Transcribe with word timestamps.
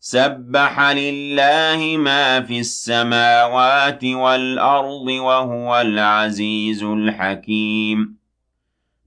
سبح 0.00 0.90
لله 0.90 1.96
ما 1.96 2.40
في 2.40 2.58
السماوات 2.58 4.04
والأرض 4.04 5.06
وهو 5.06 5.80
العزيز 5.80 6.82
الحكيم. 6.82 8.19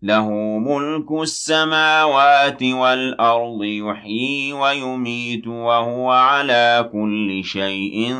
له 0.03 0.29
ملك 0.59 1.11
السماوات 1.11 2.63
والأرض 2.63 3.63
يحيي 3.63 4.53
ويميت 4.53 5.47
وهو 5.47 6.11
على 6.11 6.89
كل 6.93 7.43
شيء 7.43 8.15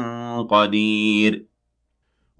قدير. 0.49 1.45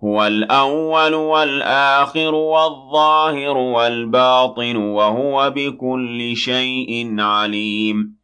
هو 0.04 0.28
الأول 0.28 1.14
والآخر 1.14 2.36
والظاهر 2.36 3.58
والباطن 3.58 4.76
وهو 4.76 5.50
بكل 5.56 6.36
شيء 6.36 7.16
عليم. 7.20 8.16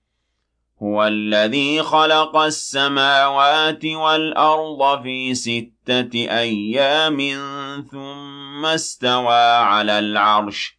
هو 0.83 1.07
الذي 1.07 1.83
خلق 1.83 2.37
السماوات 2.37 3.85
والأرض 3.85 5.03
في 5.03 5.35
ستة 5.35 6.15
أيام 6.15 7.19
ثم 7.91 8.65
استوى 8.65 9.55
على 9.55 9.99
العرش. 9.99 10.78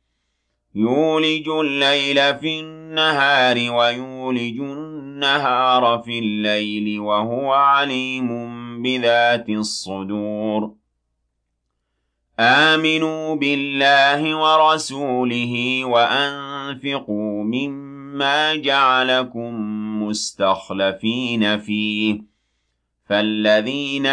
يولج 0.75 1.49
الليل 1.49 2.39
في 2.39 2.59
النهار 2.59 3.71
ويولج 3.71 4.59
النهار 4.59 6.01
في 6.05 6.19
الليل 6.19 6.99
وهو 6.99 7.51
عليم 7.53 8.27
بذات 8.81 9.49
الصدور. 9.49 10.73
آمنوا 12.39 13.35
بالله 13.35 14.35
ورسوله 14.35 15.85
وأنفقوا 15.85 17.43
مما 17.43 18.55
جعلكم 18.55 19.53
مستخلفين 20.03 21.59
فيه. 21.59 22.30
فالذين 23.11 24.05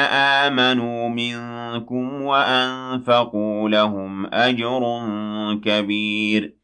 آمنوا 0.44 1.08
منكم 1.08 2.22
وأنفقوا 2.22 3.68
لهم 3.68 4.26
أجر 4.26 4.82
كبير 5.64 6.54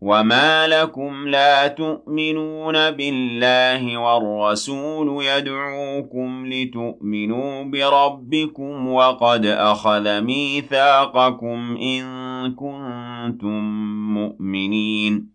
وما 0.00 0.66
لكم 0.66 1.28
لا 1.28 1.68
تؤمنون 1.68 2.90
بالله 2.90 3.98
والرسول 3.98 5.24
يدعوكم 5.24 6.46
لتؤمنوا 6.46 7.62
بربكم 7.64 8.88
وقد 8.88 9.46
أخذ 9.46 10.20
ميثاقكم 10.20 11.76
إن 11.82 12.04
كنتم 12.54 13.64
مؤمنين 14.14 15.34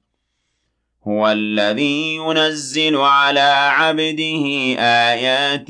هو 1.07 1.27
الذي 1.31 2.15
ينزل 2.15 2.95
على 2.97 3.69
عبده 3.71 4.45
آيات 4.79 5.69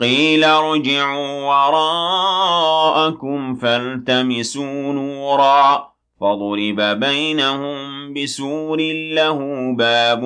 قيل 0.00 0.44
ارجعوا 0.44 1.44
وراءكم 1.44 3.54
فالتمسوا 3.54 4.92
نورا 4.92 5.90
فضرب 6.20 7.00
بينهم 7.00 8.12
بسور 8.14 8.78
له 9.14 9.38
باب 9.78 10.20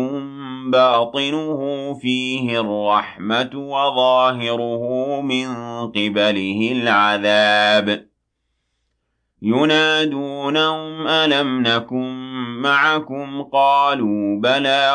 باطنه 0.70 1.60
فيه 2.02 2.60
الرحمة 2.60 3.50
وظاهره 3.54 5.20
من 5.20 5.46
قبله 5.86 6.72
العذاب. 6.72 8.06
ينادونهم 9.42 11.06
ألم 11.06 11.62
نكن 11.62 12.14
معكم؟ 12.62 13.42
قالوا 13.42 14.40
بلى 14.40 14.94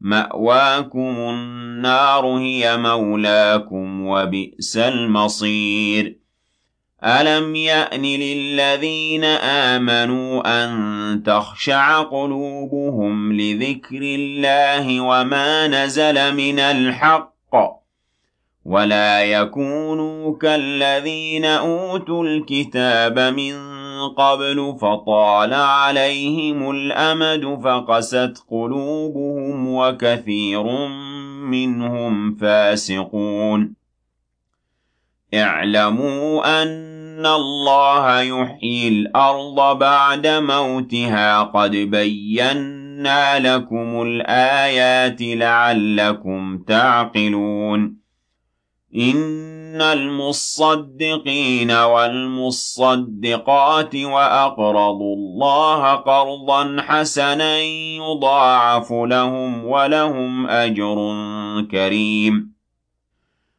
مأواكم 0.00 1.16
النار 1.18 2.26
هي 2.26 2.76
مولاكم 2.76 4.06
وبئس 4.06 4.76
المصير. 4.76 6.18
أَلَمْ 7.04 7.54
يَأْنِ 7.54 8.02
لِلَّذِينَ 8.02 9.24
آمَنُوا 9.24 10.64
أَن 10.64 11.22
تَخْشَعَ 11.22 12.02
قُلُوبُهُمْ 12.02 13.32
لِذِكْرِ 13.32 14.00
اللَّهِ 14.02 15.00
وَمَا 15.00 15.68
نَزَلَ 15.68 16.34
مِنَ 16.34 16.58
الْحَقِّ 16.58 17.54
وَلَا 18.64 19.24
يَكُونُوا 19.24 20.38
كَالَّذِينَ 20.38 21.44
أُوتُوا 21.44 22.24
الْكِتَابَ 22.24 23.18
مِن 23.18 23.54
قَبْلُ 24.08 24.76
فَطَالَ 24.80 25.54
عَلَيْهِمُ 25.54 26.70
الْأَمَدُ 26.70 27.60
فَقَسَتْ 27.64 28.44
قُلُوبُهُمْ 28.50 29.37
وَكَثِيرٌ 29.78 30.88
مِّنْهُمْ 31.50 32.34
فَاسِقُونَ. 32.34 33.74
اعْلَمُوا 35.34 36.62
أَنَّ 36.62 37.26
اللَّهَ 37.26 38.20
يُحْيِي 38.20 38.88
الْأَرْضَ 38.88 39.78
بَعْدَ 39.78 40.26
مَوْتِهَا. 40.26 41.42
قَدْ 41.42 41.70
بَيَّنَّا 41.70 43.56
لَكُمُ 43.56 44.02
الْآيَاتِ 44.02 45.22
لَعَلَّكُمْ 45.22 46.58
تَعْقِلُونَ. 46.58 48.07
إِنَّ 48.96 49.82
الْمُصَّدِّقِينَ 49.82 51.70
وَالْمُصَّدِّقَاتِ 51.70 52.76
وَأَقْرَضُوا 53.96 55.16
اللَّهَ 55.16 55.94
قَرْضًا 55.94 56.76
حَسَنًا 56.82 57.60
يُضَاعَفُ 57.96 58.92
لَهُمْ 58.92 59.64
وَلَهُمْ 59.64 60.46
أَجْرٌ 60.46 60.96
كَرِيمٌ 61.70 62.57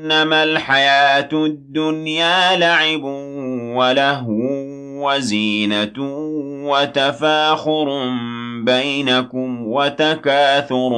أَنَّمَا 0.00 0.42
الْحَيَاةُ 0.42 1.28
الدُّنْيَا 1.32 2.56
لَعِبٌ 2.56 3.04
وَلَهْوٌ 3.76 4.38
وَزِينَةٌ 5.04 5.92
وَتَفَاخُرٌ 6.70 7.86
بَيْنَكُمْ 8.64 9.66
وَتَكَاثُرٌ 9.66 10.90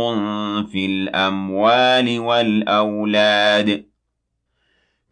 فِي 0.73 0.87
الْأَمْوَالِ 0.87 2.19
وَالْأَوْلَادِ. 2.19 3.85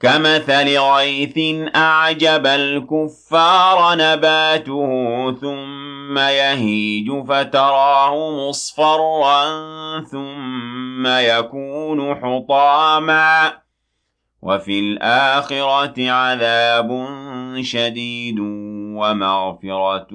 كَمَثَلِ 0.01 0.79
غَيْثٍ 0.79 1.39
أَعْجَبَ 1.77 2.47
الْكُفَّارَ 2.47 3.95
نَبَاتُهُ 3.95 4.91
ثُمَّ 5.41 6.19
يَهِيجُ 6.19 7.25
فَتَرَاهُ 7.29 8.49
مُصْفَرًّا 8.49 9.45
ثُمَّ 10.11 11.07
يَكُونُ 11.07 12.15
حُطَامًا. 12.15 13.53
وَفِي 14.43 14.81
الْآخِرَةِ 14.81 16.11
عَذَابٌ 16.11 17.07
شَدِيدٌ 17.61 18.39
وَمَغْفِرَةٌ 18.97 20.15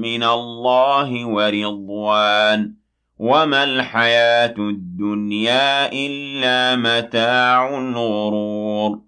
مِّنَ 0.00 0.22
اللَّهِ 0.22 1.24
وَرِضْوَانٌ. 1.24 2.74
وَمَا 3.18 3.64
الْحَيَاةُ 3.64 4.54
الدُّنْيَا 4.58 5.92
إِلَّا 5.92 6.76
مَتَاعُ 6.76 7.78
الْغُرُورِ. 7.78 9.07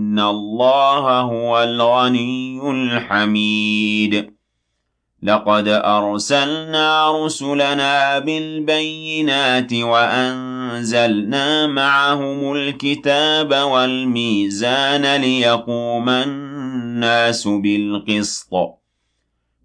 اللَّهَ 0.19 1.19
هُوَ 1.19 1.63
الْغَنِيُّ 1.63 2.71
الْحَمِيدُ. 2.71 4.33
لَقَدْ 5.23 5.67
أَرْسَلْنَا 5.67 7.25
رُسُلَنَا 7.25 8.19
بِالْبَيِّنَاتِ 8.19 9.73
وَأَنزَلْنَا 9.73 11.67
مَعَهُمُ 11.67 12.53
الْكِتَابَ 12.53 13.51
وَالْمِيزَانَ 13.51 15.21
لِيَقُومَ 15.21 16.09
النَّاسُ 16.09 17.47
بِالْقِسْطِ. 17.47 18.53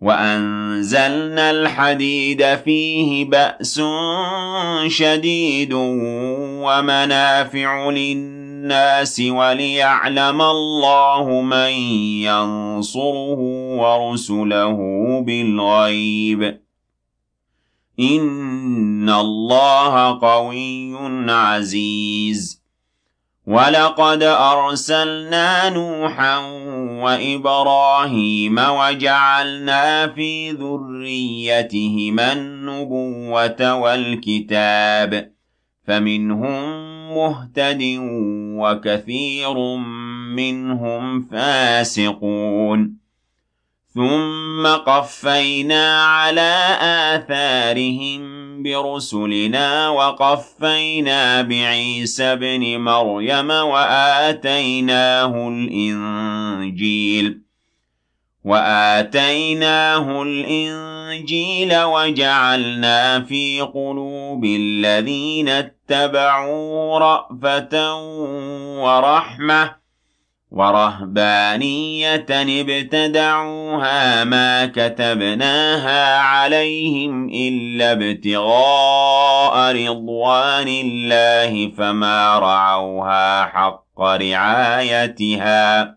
وَأَنزَلْنَا 0.01 1.51
الْحَدِيدَ 1.51 2.55
فِيهِ 2.55 3.25
بَأْسٌ 3.25 3.81
شَدِيدٌ 4.87 5.73
وَمَنَافِعُ 6.63 7.91
لِلنَّاسِ 7.91 8.46
وَلِيَعْلَمَ 9.21 10.43
اللَّهُ 10.43 11.41
مَن 11.41 11.71
يَنصُرُهُ 12.23 13.41
وَرُسُلَهُ 13.77 14.77
بِالْغَيْبِ 15.27 16.43
ۚ. 16.43 16.57
إِنَّ 18.01 19.11
اللَّهَ 19.11 20.19
قَوِيٌّ 20.19 20.97
عَزِيزٌ. 21.29 22.63
وَلَقَدْ 23.47 24.23
أَرْسَلْنَا 24.23 25.71
نُوحًا 25.71 26.39
وَإِبْرَاهِيمَ 27.03 28.59
وَجَعَلْنَا 28.59 30.07
فِي 30.07 30.51
ذُرِّيَّتِهِمَا 30.51 32.33
النُّبُوَّةَ 32.33 33.75
وَالْكِتَابَ. 33.75 35.33
فَمِنْهُم 35.87 36.96
مُّهْتَدٍ 37.17 37.83
وَكَثِيرٌ 38.63 39.55
مِّنْهُمْ 40.39 41.23
فَاسِقُونَ. 41.31 42.81
ثُمَّ 43.95 44.67
قَفَّيْنَا 44.67 46.05
عَلَىٰ 46.05 46.57
آثَارِهِم 47.15 48.23
بِرُسُلِنَا 48.63 49.89
وَقَفَّيْنَا 49.89 51.43
بِعِيسَى 51.43 52.25
ابْنِ 52.25 52.81
مَرْيَمَ 52.81 53.51
وَآتَيْنَاهُ 53.51 55.49
الْإِنجِيلَ 55.49 57.41
وَآتَيْنَاهُ 58.45 60.23
الْإِنجِيلَ 60.23 60.96
وَجَعَلْنَا 61.73 63.21
فِي 63.21 63.61
قُلُوبِ 63.61 64.45
الَّذِينَ 64.45 65.49
اتَّبَعُوهُ 65.49 66.99
رَأْفَةً 66.99 67.95
وَرَحْمَةً 68.83 69.87
ورهبانية 70.51 72.27
ابتدعوها 72.31 74.25
ما 74.25 74.67
كتبناها 74.67 76.19
عليهم 76.19 77.29
إلا 77.29 77.93
ابتغاء 77.93 79.73
رضوان 79.73 80.69
الله 80.69 81.71
فما 81.79 82.39
رعوها 82.39 83.45
حق 83.45 84.01
رعايتها 84.01 85.97